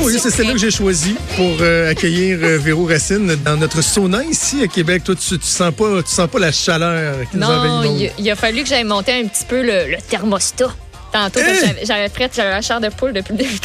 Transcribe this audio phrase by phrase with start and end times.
[0.00, 3.82] Ah oui, c'est celle-là que j'ai choisi pour euh, accueillir euh, Véro Racine dans notre
[3.82, 5.02] sauna ici à Québec.
[5.04, 8.12] Toi, tu, tu sens pas, tu sens pas la chaleur qui nous Non, envahit.
[8.18, 10.68] il, il a fallu que j'aille monter un petit peu le, le thermostat.
[11.12, 11.72] Tantôt, que Hein?
[11.84, 13.58] j'avais- j'avais la chair de poule depuis le début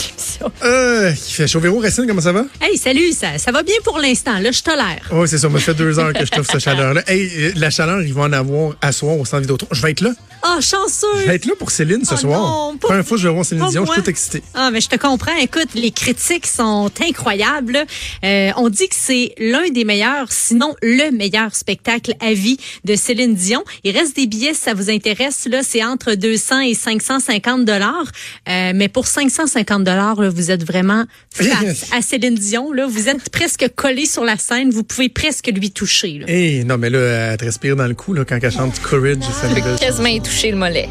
[0.43, 0.51] l'émission.
[0.63, 1.59] Euh, il fait chaud.
[1.59, 2.45] Véro Racine, comment ça va?
[2.61, 4.39] Hey, salut, ça, ça va bien pour l'instant.
[4.39, 5.09] Là, je tolère.
[5.11, 5.49] Oui, c'est ça.
[5.49, 7.03] Ça fait deux heures que je trouve cette chaleur-là.
[7.07, 9.67] Hey, euh, la chaleur, il va en avoir à soir au centre Vidéotron.
[9.71, 10.11] Je vais être là.
[10.45, 11.07] Ah, chanceux.
[11.21, 12.39] Je vais être là pour Céline ce Oh soir.
[12.41, 14.43] non, pas- Première fois que je vais voir Céline Dion, je suis tout excité.
[14.53, 15.35] Ah, mais je te comprends.
[15.41, 17.85] Écoute, les critiques sont incroyables.
[18.25, 22.95] Euh, on dit que c'est l'un des meilleurs, sinon le meilleur spectacle à vie de
[22.95, 23.63] Céline Dion.
[23.85, 25.47] Il reste des billets si ça vous intéresse.
[25.49, 28.03] Là, c'est entre 200 et 550 dollars.
[28.49, 32.71] Euh, mais pour 550 dollars, vous êtes vraiment face à Céline Dion.
[32.73, 34.69] Là, vous êtes presque collé sur la scène.
[34.71, 36.19] Vous pouvez presque lui toucher.
[36.19, 36.25] Là.
[36.29, 39.17] Hey, non, mais là, elle te respire dans le cou là, quand elle chante Courage.
[39.41, 40.89] Ça me quasiment y toucher le mollet.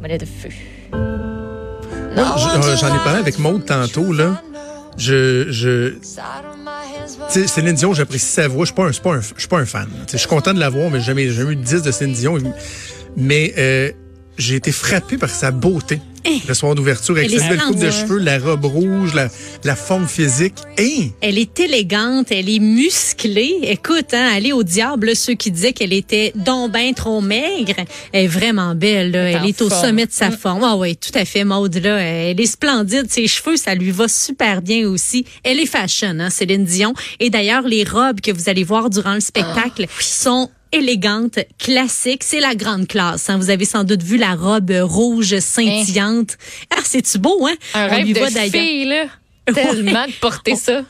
[0.00, 0.48] Mollet de feu.
[2.14, 4.42] Moi, je- J'en ai parlé avec Maud tantôt, là.
[4.98, 5.98] Je, je, tu
[7.28, 8.64] sais, Céline Dion, j'apprécie sa voix.
[8.64, 9.88] Je suis pas un, je suis pas un, je suis pas un fan.
[10.10, 12.14] Je suis content de la voir, mais j'ai jamais, jamais eu de 10 de Céline
[12.14, 12.38] Dion.
[13.14, 13.90] Mais, euh,
[14.38, 16.00] j'ai été frappé par sa beauté.
[16.48, 19.28] Le soir d'ouverture, avec Elle est sa belle coupe de cheveux, la robe rouge, la,
[19.64, 20.54] la forme physique.
[20.76, 21.12] Hey!
[21.20, 23.58] Elle est élégante, elle est musclée.
[23.62, 27.74] Écoute, hein, aller au diable, ceux qui disaient qu'elle était donc ben trop maigre.
[28.12, 29.20] Elle est vraiment belle, là.
[29.20, 29.84] Elle est Elle en est au forme.
[29.86, 30.64] sommet de sa forme.
[30.64, 31.98] Ah oui, tout à fait, Maude, là.
[31.98, 33.06] Elle est splendide.
[33.10, 35.24] Ses cheveux, ça lui va super bien aussi.
[35.44, 36.94] Elle est fashion, hein, Céline Dion.
[37.20, 42.24] Et d'ailleurs, les robes que vous allez voir durant le spectacle sont élégantes, classiques.
[42.24, 43.28] C'est la grande classe.
[43.28, 43.38] Hein.
[43.38, 46.36] Vous avez sans doute vu la robe rouge scintillante.
[46.70, 47.54] Ah, c'est-tu beau, hein?
[47.74, 49.06] Un On rêve de va fille, là.
[49.54, 50.82] Tellement de porter ça.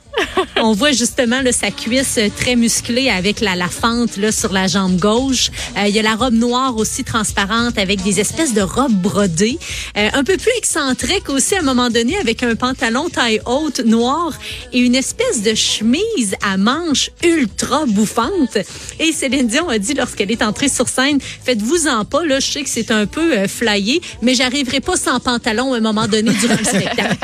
[0.62, 4.50] On voit justement là, sa cuisse euh, très musclée avec la, la fente là, sur
[4.52, 5.50] la jambe gauche.
[5.76, 9.58] Euh, Il y a la robe noire aussi transparente avec des espèces de robes brodées.
[9.98, 13.80] Euh, un peu plus excentrique aussi à un moment donné avec un pantalon taille haute
[13.80, 14.32] noir
[14.72, 18.56] et une espèce de chemise à manches ultra bouffante.
[18.98, 22.62] Et Céline Dion a dit lorsqu'elle est entrée sur scène, faites-vous-en pas, là, je sais
[22.62, 26.30] que c'est un peu euh, flyé, mais j'arriverai pas sans pantalon à un moment donné
[26.40, 27.18] durant le spectacle.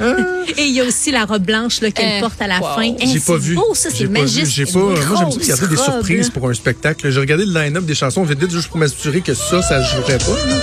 [0.60, 2.74] Et il y a aussi la robe blanche là, qu'elle Eh, porte à la wow.
[2.74, 2.94] fin.
[3.00, 3.54] Eh, J'ai pas c'est vu.
[3.54, 4.08] beau, ça, c'est pas vu.
[4.10, 4.44] magique.
[4.46, 4.78] J'ai pas.
[4.78, 6.32] Moi, j'aime ça grosse garder des surprises là.
[6.34, 7.10] pour un spectacle.
[7.10, 10.46] J'ai regardé le line-up des chansons vite juste pour m'assurer que ça, ça jouerait pas.
[10.46, 10.56] là.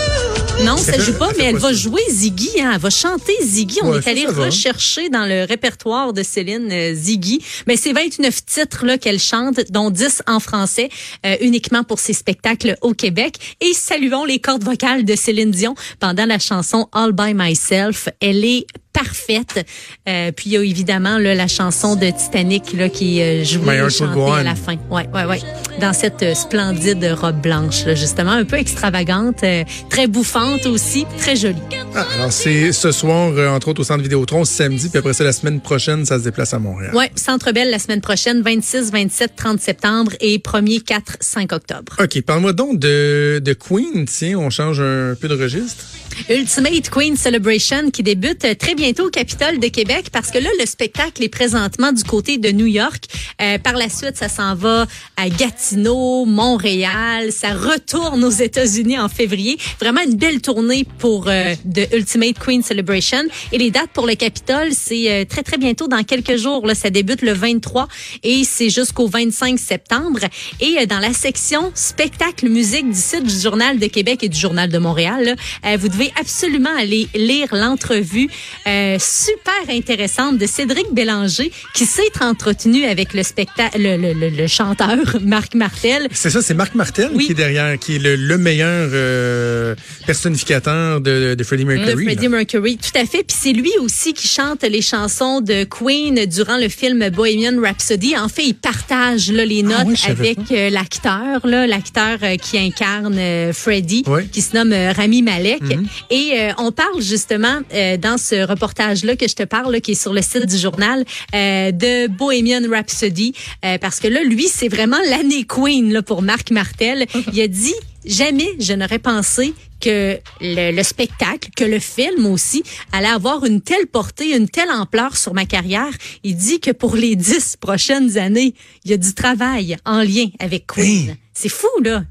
[0.64, 2.50] Non, ça joue pas, mais elle pas va jouer Ziggy.
[2.60, 3.80] Hein, elle va chanter Ziggy.
[3.84, 7.44] On Ouais, est allé rechercher dans le répertoire de Céline euh, Ziggy.
[7.68, 10.90] Mais c'est 29 titres là qu'elle chante, dont 10 en français,
[11.28, 13.36] euh, uniquement pour ses spectacles au Québec.
[13.62, 18.10] Et saluons les cordes vocales de Céline Dion pendant la chanson All by Myself.
[18.20, 18.66] Elle est
[18.98, 19.66] parfaite.
[20.08, 23.44] Euh, puis il y a évidemment là, la chanson de Titanic là, qui est euh,
[23.44, 24.76] jouée et chantée à la fin.
[24.90, 25.40] Ouais, ouais, ouais.
[25.80, 31.36] Dans cette splendide robe blanche, là, justement, un peu extravagante, euh, très bouffante aussi, très
[31.36, 31.62] jolie.
[31.96, 35.24] Ah, alors, c'est ce soir, euh, entre autres, au Centre Vidéotron, samedi, puis après ça,
[35.24, 36.96] la semaine prochaine, ça se déplace à Montréal.
[36.96, 41.96] Ouais, Centre Belle la semaine prochaine, 26, 27, 30 septembre et 1er, 4, 5 octobre.
[42.00, 44.06] OK, parle-moi donc de, de Queen.
[44.06, 45.86] Tiens, on change un peu de registre.
[46.30, 50.50] Ultimate Queen Celebration qui débute euh, très bientôt au Capitole de Québec parce que là,
[50.60, 53.06] le spectacle est présentement du côté de New York.
[53.42, 57.32] Euh, par la suite, ça s'en va à Gatineau, Montréal.
[57.32, 59.58] Ça retourne aux États-Unis en février.
[59.80, 61.56] Vraiment une belle tournée pour euh,
[61.94, 63.24] Ultimate Queen Celebration.
[63.52, 66.66] Et les dates pour le Capitole, c'est euh, très, très bientôt, dans quelques jours.
[66.66, 67.88] Là, ça débute le 23
[68.24, 70.20] et c'est jusqu'au 25 septembre.
[70.60, 74.40] Et euh, dans la section spectacle musique du site du Journal de Québec et du
[74.40, 78.30] Journal de Montréal, là, euh, vous devez absolument aller lire l'entrevue
[78.68, 84.30] euh, super intéressante de Cédric Bélanger qui s'est entretenu avec le spectacle, le, le, le,
[84.30, 86.08] le chanteur Marc Martel.
[86.12, 87.26] C'est ça, c'est Marc Martel Oui.
[87.26, 89.76] qui est derrière, qui est le, le meilleur euh,
[90.06, 92.06] personnificateur de, de Freddie de Mercury.
[92.06, 92.12] là.
[92.12, 93.24] Freddie Mercury, tout à fait.
[93.24, 98.18] Puis c'est lui aussi qui chante les chansons de Queen durant le film Bohemian Rhapsody.
[98.18, 102.18] En fait, il partage là, les notes Ah oui, savais avec euh, l'acteur, là, l'acteur
[102.24, 104.28] euh, qui incarne euh, Freddie, Oui.
[104.28, 105.62] Qui se nomme euh, Rami Malek.
[106.10, 107.60] Et euh, on parle justement
[108.02, 111.04] dans ce reportage-là que je te parle, là, qui est sur le site du journal,
[111.34, 113.34] de Bohemian Rhapsody,
[113.82, 117.06] parce que là, lui, c'est vraiment l'année Queen là, pour Marc Martel.
[117.34, 117.74] Il a dit
[118.06, 123.62] jamais je n'aurais pensé que le, le spectacle, que le film aussi, allait avoir une
[123.62, 125.92] telle portée, une telle ampleur sur ma carrière.
[126.24, 128.54] Il dit que pour les dix prochaines années,
[128.86, 131.16] il y a du travail en lien avec Queen.
[131.34, 132.04] C'est fou, là.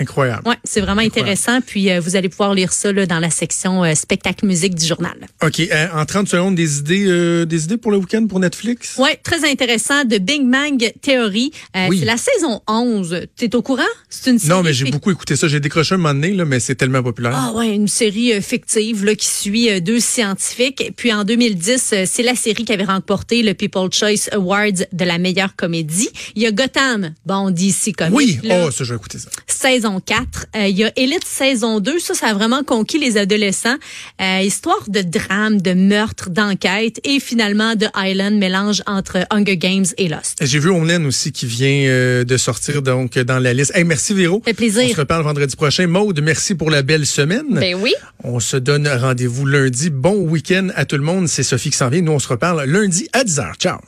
[0.00, 0.42] Incroyable.
[0.46, 1.30] Ouais, c'est vraiment Incroyable.
[1.30, 1.60] intéressant.
[1.60, 4.86] Puis euh, vous allez pouvoir lire ça là, dans la section euh, spectacle musique du
[4.86, 5.16] journal.
[5.42, 5.60] OK.
[5.60, 8.96] euh, en 30 secondes, des idées, des idées pour le week-end pour Netflix?
[8.98, 10.04] Ouais, très intéressant.
[10.04, 11.50] De Big Bang Theory.
[11.88, 11.98] Oui.
[12.00, 13.26] C'est la saison 11.
[13.36, 13.82] T'es au courant?
[14.08, 15.48] C'est une série Non, mais j'ai beaucoup écouté ça.
[15.48, 17.32] J'ai décroché un moment donné, là, mais c'est tellement populaire.
[17.34, 20.92] Ah ouais, une série fictive là, qui suit deux scientifiques.
[20.96, 25.04] Puis en 2010, euh, c'est la série qui avait remporté le People Choice Awards de
[25.04, 26.08] la meilleure comédie.
[26.34, 28.14] Il y a Gotham, bon, DC Comics.
[28.16, 28.64] oui, là.
[28.66, 29.28] oh, ça, je vais écouter ça.
[29.46, 30.46] saison 4.
[30.56, 31.98] Euh, il y a Elite saison 2.
[31.98, 33.76] Ça, ça a vraiment conquis les adolescents.
[34.20, 39.86] Euh, histoire de drame, de meurtre, d'enquête et finalement de Island, mélange entre Hunger Games
[39.96, 40.38] et Lost.
[40.40, 43.72] J'ai vu Homeland aussi qui vient euh, de sortir donc dans la liste.
[43.74, 44.42] Hey, merci Véro.
[44.44, 44.84] Fait plaisir.
[44.84, 45.86] On se reparle vendredi prochain.
[45.86, 47.46] Maude, merci pour la belle semaine.
[47.50, 47.94] Ben oui.
[48.22, 49.90] On se donne rendez-vous lundi.
[49.90, 51.28] Bon week-end à tout le monde.
[51.28, 52.02] C'est Sophie qui s'en vient.
[52.02, 53.54] Nous, on se reparle lundi à 10h.
[53.56, 53.78] Ciao.